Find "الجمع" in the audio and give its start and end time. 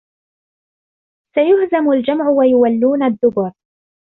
1.91-2.29